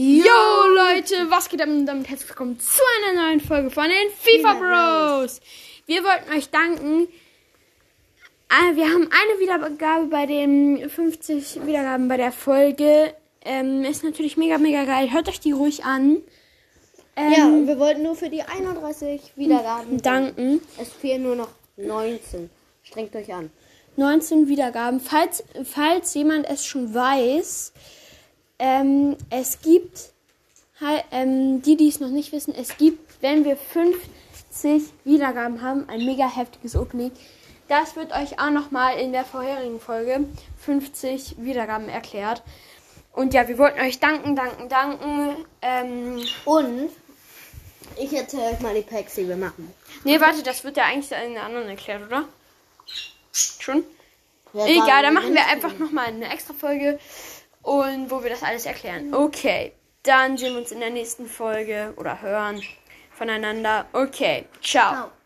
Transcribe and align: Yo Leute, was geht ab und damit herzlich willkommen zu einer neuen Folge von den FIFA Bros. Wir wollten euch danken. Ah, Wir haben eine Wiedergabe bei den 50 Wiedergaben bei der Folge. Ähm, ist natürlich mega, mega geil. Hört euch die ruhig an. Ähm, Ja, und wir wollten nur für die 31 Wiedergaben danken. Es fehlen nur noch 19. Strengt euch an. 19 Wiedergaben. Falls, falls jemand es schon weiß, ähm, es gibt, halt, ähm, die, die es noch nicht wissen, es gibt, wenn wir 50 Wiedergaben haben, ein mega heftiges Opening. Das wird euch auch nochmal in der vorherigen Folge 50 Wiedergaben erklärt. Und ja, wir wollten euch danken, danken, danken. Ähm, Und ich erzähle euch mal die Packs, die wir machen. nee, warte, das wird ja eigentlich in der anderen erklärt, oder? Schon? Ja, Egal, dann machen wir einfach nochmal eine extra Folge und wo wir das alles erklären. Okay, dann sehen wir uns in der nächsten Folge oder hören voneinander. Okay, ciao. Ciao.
Yo 0.00 0.30
Leute, 0.76 1.28
was 1.28 1.48
geht 1.48 1.60
ab 1.60 1.66
und 1.66 1.84
damit 1.84 2.08
herzlich 2.08 2.28
willkommen 2.28 2.60
zu 2.60 2.80
einer 3.10 3.20
neuen 3.20 3.40
Folge 3.40 3.68
von 3.68 3.82
den 3.88 4.12
FIFA 4.16 4.54
Bros. 4.54 5.40
Wir 5.86 6.04
wollten 6.04 6.30
euch 6.38 6.50
danken. 6.50 7.08
Ah, 8.48 8.76
Wir 8.76 8.84
haben 8.84 9.08
eine 9.10 9.40
Wiedergabe 9.40 10.04
bei 10.06 10.26
den 10.26 10.88
50 10.88 11.66
Wiedergaben 11.66 12.06
bei 12.06 12.16
der 12.16 12.30
Folge. 12.30 13.12
Ähm, 13.44 13.82
ist 13.82 14.04
natürlich 14.04 14.36
mega, 14.36 14.58
mega 14.58 14.84
geil. 14.84 15.10
Hört 15.12 15.28
euch 15.28 15.40
die 15.40 15.50
ruhig 15.50 15.84
an. 15.84 16.18
Ähm, 17.16 17.32
Ja, 17.36 17.46
und 17.46 17.66
wir 17.66 17.80
wollten 17.80 18.04
nur 18.04 18.14
für 18.14 18.28
die 18.30 18.42
31 18.42 19.32
Wiedergaben 19.34 20.00
danken. 20.02 20.60
Es 20.80 20.90
fehlen 20.92 21.24
nur 21.24 21.34
noch 21.34 21.50
19. 21.76 22.48
Strengt 22.84 23.16
euch 23.16 23.34
an. 23.34 23.50
19 23.96 24.46
Wiedergaben. 24.46 25.00
Falls, 25.00 25.42
falls 25.64 26.14
jemand 26.14 26.48
es 26.48 26.64
schon 26.64 26.94
weiß, 26.94 27.72
ähm, 28.58 29.16
es 29.30 29.60
gibt, 29.60 30.12
halt, 30.80 31.04
ähm, 31.10 31.62
die, 31.62 31.76
die 31.76 31.88
es 31.88 32.00
noch 32.00 32.08
nicht 32.10 32.32
wissen, 32.32 32.54
es 32.54 32.76
gibt, 32.76 33.22
wenn 33.22 33.44
wir 33.44 33.56
50 33.56 34.92
Wiedergaben 35.04 35.62
haben, 35.62 35.88
ein 35.88 36.04
mega 36.04 36.28
heftiges 36.28 36.76
Opening. 36.76 37.12
Das 37.68 37.96
wird 37.96 38.12
euch 38.12 38.40
auch 38.40 38.50
nochmal 38.50 38.98
in 38.98 39.12
der 39.12 39.24
vorherigen 39.24 39.78
Folge 39.80 40.24
50 40.64 41.36
Wiedergaben 41.38 41.88
erklärt. 41.88 42.42
Und 43.12 43.34
ja, 43.34 43.46
wir 43.48 43.58
wollten 43.58 43.80
euch 43.80 43.98
danken, 43.98 44.36
danken, 44.36 44.68
danken. 44.68 45.36
Ähm, 45.60 46.22
Und 46.44 46.90
ich 47.96 48.12
erzähle 48.12 48.52
euch 48.52 48.60
mal 48.60 48.74
die 48.74 48.82
Packs, 48.82 49.16
die 49.16 49.28
wir 49.28 49.36
machen. 49.36 49.72
nee, 50.04 50.20
warte, 50.20 50.42
das 50.42 50.62
wird 50.64 50.76
ja 50.76 50.84
eigentlich 50.84 51.10
in 51.10 51.34
der 51.34 51.42
anderen 51.42 51.68
erklärt, 51.68 52.06
oder? 52.06 52.24
Schon? 53.32 53.84
Ja, 54.54 54.66
Egal, 54.66 55.02
dann 55.02 55.14
machen 55.14 55.34
wir 55.34 55.46
einfach 55.46 55.76
nochmal 55.78 56.06
eine 56.06 56.32
extra 56.32 56.54
Folge 56.54 56.98
und 57.62 58.10
wo 58.10 58.22
wir 58.22 58.30
das 58.30 58.42
alles 58.42 58.66
erklären. 58.66 59.14
Okay, 59.14 59.72
dann 60.02 60.36
sehen 60.36 60.52
wir 60.52 60.60
uns 60.60 60.72
in 60.72 60.80
der 60.80 60.90
nächsten 60.90 61.26
Folge 61.26 61.92
oder 61.96 62.22
hören 62.22 62.62
voneinander. 63.10 63.86
Okay, 63.92 64.46
ciao. 64.62 64.92
Ciao. 64.92 65.17